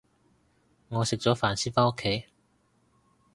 [0.89, 2.25] 我食咗飯先返屋企